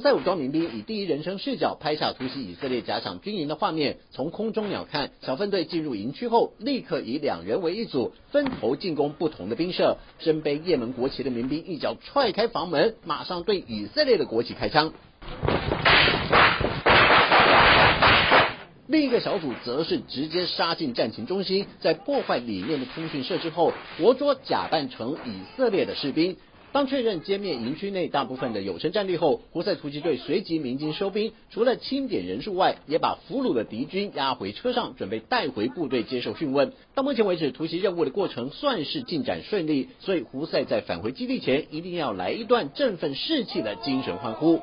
[0.00, 9.98] 在武装民兵以第一人称视角拍下突袭以色列假想军营的画面，从空中鸟瞰，小分队进入营区后，立刻以两人为一组，分头进攻不同的兵舍。
[10.18, 14.92] 身背也门国旗的民兵一脚踹开房门，马上对以色列的国旗开枪。
[18.86, 26.36] 另一个小组则是直接杀进战情中心，在破坏里面的通讯设施后，活捉假扮成以色列的士兵。
[26.72, 36.72] 当确认歼灭营区内大部分的有生战力后，胡塞突击队随即鸣金收兵，除了清点人数外，也把俘虏的敌军押回车上，准备带回部队接受讯问。
[36.94, 44.62] 到目前为止，突袭任务的过程算是进展顺利，所以胡塞在返回基地前，一定要来一段振奋士气的精神欢呼。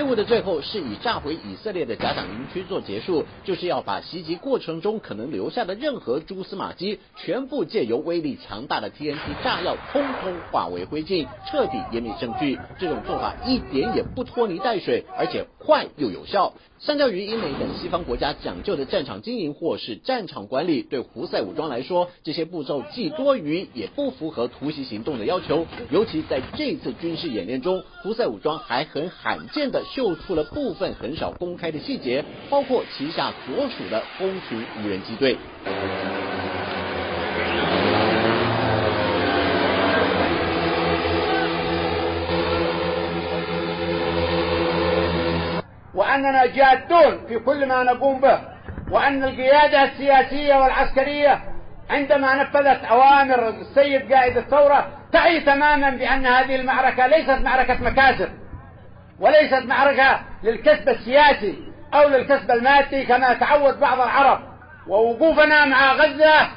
[0.00, 12.58] 任务的最后是以炸毁以色列的假想营区做结束，就是要把袭击过程中可能留下的任何蛛丝马迹，全部借由威力强大的 TNT 炸药，通通化为灰烬，彻底湮灭证据。
[12.78, 16.52] 这种做法一点也不拖泥带水，而且快又有效。
[16.80, 25.64] 相较于英美等西方国家讲究的战场经营或是战场管理，对胡塞武装来说，这些步骤既多余，也不符合突袭行动的要求。
[25.92, 35.36] 尤其在这次军事演练中，胡塞武装还很罕见的秀出了部分很少公开的细节，包括旗下所属的蜂群无人机队。
[46.20, 48.40] وأننا جادون في كل ما نقوم به
[48.90, 51.40] وأن القيادة السياسية والعسكرية
[51.90, 58.28] عندما نفذت أوامر السيد قائد الثورة تعي تماما بأن هذه المعركة ليست معركة مكاسب
[59.20, 61.58] وليست معركة للكسب السياسي
[61.94, 64.40] أو للكسب المادي كما تعود بعض العرب.
[64.86, 66.48] ووقوفنا مع غزة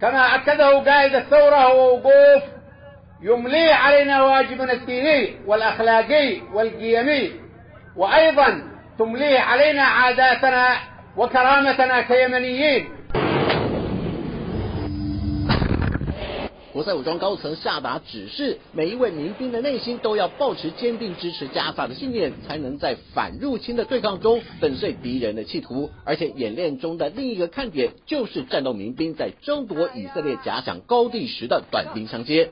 [0.00, 2.42] كما أكده قائد الثورة هو وقوف
[3.22, 7.32] يملي علينا واجبنا الديني والأخلاقي والقيمي
[7.96, 8.69] وأيضا
[8.99, 10.77] تمليه علينا عاداتنا
[11.17, 12.85] وكرامتنا كيمنيين
[16.71, 25.89] 胡塞武装高层下达指示，每一位民兵的内心都要保持坚定支持加萨的信念，才能在反入侵的对抗中粉碎敌人的企图。
[26.03, 32.51] 而且演练中的另一个看点，就是战斗民兵在争夺以色列假想高地时的短兵相接。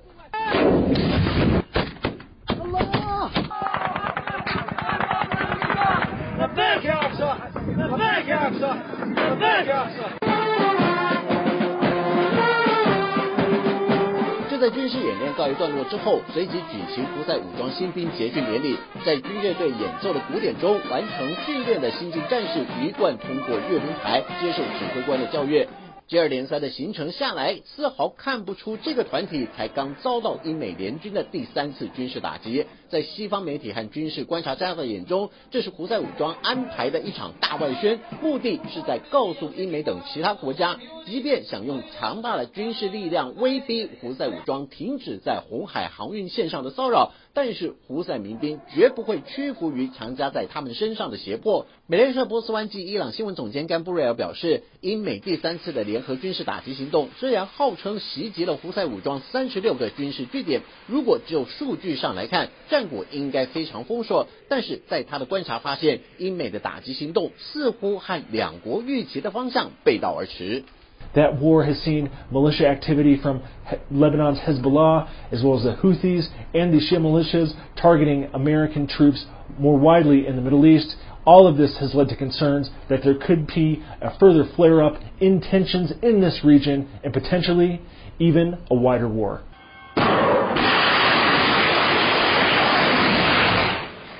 [14.50, 25.68] 就在军事演练告一段落之后，随即举行胡塞武装新兵结训典礼，在军乐队演奏的鼓点中，完成训练的新进战士一贯通过阅兵台接受指挥官的教育。
[26.08, 32.64] 接二连三的行程下来，丝毫看不出这个团体才刚遭到英美联军的第三次军事打击。
[32.88, 51.66] 在西方媒体和军事观察家的眼中，这是胡塞武装安排的一场大外宣，目的是在告诉英美等其他国家，即便想用强大的军事力量威逼胡塞武装停止在红海航运线上的骚扰，但是胡塞民兵绝不会屈服于强加在他们身上的胁迫。
[51.86, 64.27] 美联社波斯湾及伊朗新闻总监甘布瑞尔表示，英美第三次的联合军事打击行动虽然号称袭击了胡塞武装三十六个军事据点，如果就数据上来看，战果应该非常丰硕。
[64.47, 70.63] 但是在他的观察发现，英美的打击行动似乎和两国预期的方向背道而驰。
[71.15, 73.41] That war has seen militia activity from
[73.91, 79.25] Lebanon's Hezbollah, as well as the Houthis and the Shia militias targeting American troops
[79.59, 80.95] more widely in the Middle East.
[81.28, 84.94] All of this has led to concerns that there could be a further flare up
[85.20, 87.82] in tensions in this region and potentially
[88.18, 89.42] even a wider war.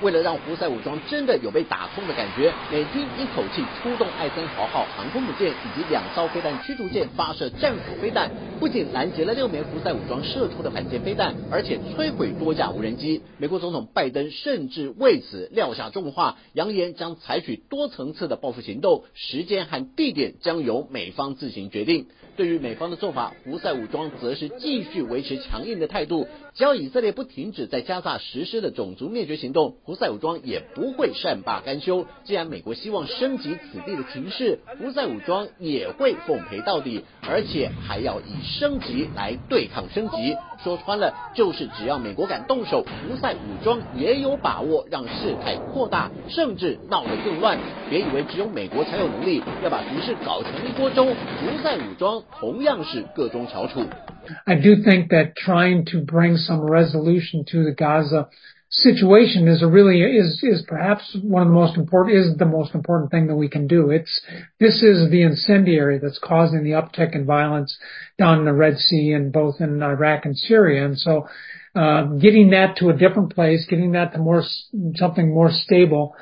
[0.01, 13.21] 为了让胡塞武装真的有被打通的感觉，美军一口气出动艾森豪号航空母舰以及两艘飞弹驱逐舰发射战斧飞弹，不仅拦截了六枚胡塞武装射出的反舰飞弹，而且摧毁多架无人机。
[13.37, 22.07] 美国总统拜登甚至为此撂下重话，扬言将采取多层次的报复行动，时间和地点将由美方自行决定。
[22.39, 29.75] 对于美方的做法，胡塞武装则是继续维持强硬的态度，只要以色列不停止在加萨实施的种族灭绝行动。
[29.83, 32.05] 胡塞武装也不会善罢甘休。
[32.23, 40.37] 既然美国希望升级此地的情势，胡塞武装也会奉陪到底，而且还要以升级来对抗升级。
[40.63, 47.57] 说穿了，就是只要美国敢动手，胡塞武装也有把握让事态扩大，甚至闹得更乱。
[47.89, 53.80] 别以为只有美国才有能力要把局势搞成一锅粥，胡塞武装同样是各中翘楚。
[54.44, 58.28] I do think that trying to bring some resolution to the Gaza
[58.70, 62.74] situation is a really is is perhaps one of the most important is the most
[62.74, 63.90] important thing that we can do.
[63.90, 64.20] It's
[64.58, 67.76] this is the incendiary that's causing the uptick in violence
[68.18, 70.84] down in the Red Sea and both in Iraq and Syria.
[70.84, 71.28] And so
[71.76, 74.42] uh, getting that to a different place, getting that to more
[74.96, 76.14] something more stable.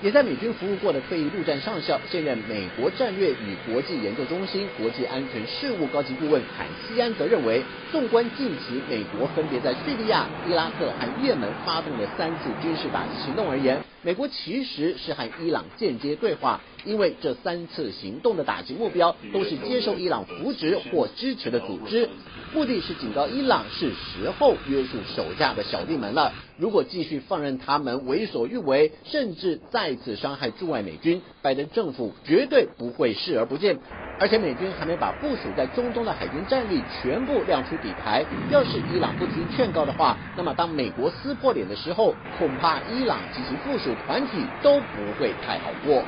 [0.00, 22.08] 也在美军服务过的退役陆战上校，现任美国战略与国际研究中心国际安全事务高级顾问坎西安则认为，纵观近期美国分别在叙利亚、伊拉克和也门发动的三次军事打击行动而言，美国其实是和伊朗间接对话，因为这三次行动的打击目标都是接受伊朗扶植或支持的组织，
[22.54, 26.32] 目的是警告伊朗是时候约束手下的小弟们了。
[26.56, 33.78] 如果继续放任他们为所欲为，甚至在再次伤害驻外美军，拜登政府绝对不会视而不见。
[34.18, 38.26] 而且美军还没把部署在中东的海军战力全部亮出底牌。
[38.50, 46.04] 要是伊朗不听劝告的话，那么当美国撕破脸的时候，恐怕伊朗及其附属团体都不会太好过。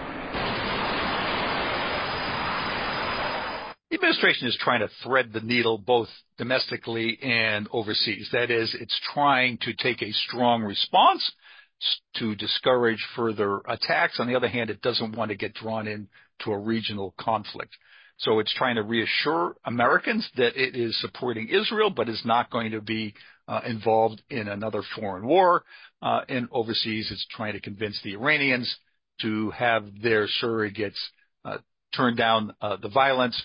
[3.89, 8.29] The administration is trying to thread the needle both domestically and overseas.
[8.31, 11.27] That is, it's trying to take a strong response
[12.17, 14.21] to discourage further attacks.
[14.21, 17.75] On the other hand, it doesn't want to get drawn into a regional conflict.
[18.19, 22.73] So it's trying to reassure Americans that it is supporting Israel, but is not going
[22.73, 23.15] to be
[23.49, 25.65] uh, involved in another foreign war.
[26.03, 26.21] Uh,
[26.53, 28.77] overseas, it's trying to convince the Iranians
[29.23, 31.01] to have their surrogates
[31.45, 31.59] uh,
[31.97, 33.43] turn down the violence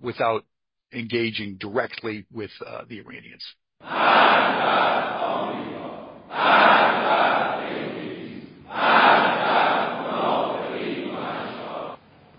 [0.00, 0.44] without
[0.92, 2.50] engaging directly with
[2.88, 3.44] the Iranians.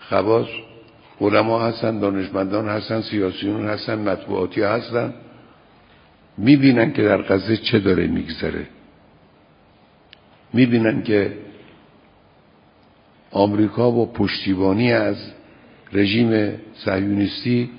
[0.09, 0.47] خواص
[1.21, 5.13] علما هستن دانشمندان هستن سیاسیون هستن مطبوعاتی هستن.
[6.37, 8.67] می‌بینن که در غزه چه داره میگذره.
[10.53, 11.33] می‌بینن که
[13.31, 15.17] آمریکا با پشتیبانی از
[15.93, 17.69] رژیم صهیونیستی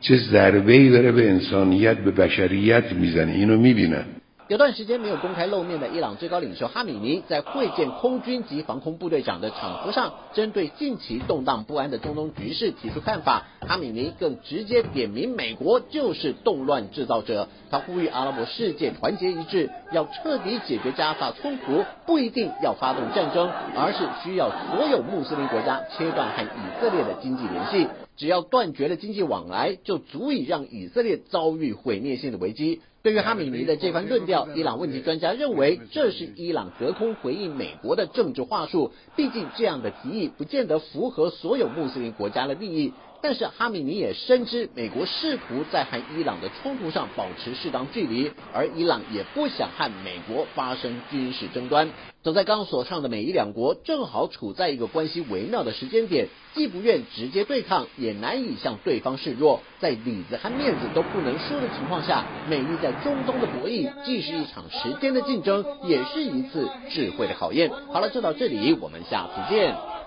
[0.00, 3.32] چه ضربه ای داره به انسانیت به بشریت می‌زنه.
[3.32, 4.04] اینو می‌بینن.
[4.48, 13.44] 有段时间没有公开露面的伊朗最高领袖哈米尼，在会见空军及防空部队长的场合上，针对近期动荡不安的中东局势提出看法。
[13.60, 27.86] 哈米尼更直接点名美国就是动乱制造者，他呼吁阿拉伯世界团结一致，要彻底解决加沙冲突，不一定要发动战争，而是需要所有穆斯林国家切断和以色列的经济联系。
[28.16, 32.80] 只要断绝了经济往来，就足以让以色列遭遇毁灭性的危机。
[33.08, 38.92] 对于哈米尼的这番论调，伊朗问题专家认为这是伊朗隔空回应美国的政治话术。
[39.16, 42.92] 毕竟这样的提议不见得符合所有穆斯林国家的利益。
[43.20, 51.90] 但是哈米尼也深知，美国试图在和伊朗的冲突上保持适当距离，而伊朗也不想和美国发生军事争端。
[52.22, 67.70] 走在刚所唱的美伊两国正好处在一个关系微妙的时间点，既不愿直接对抗，也难以向对方示弱，在里子和面子都不能输的情况下，美伊在中东的博弈既是一场时间的竞争，也是一次智慧的考验。
[67.92, 69.97] 好了，就到这里，我们下次见。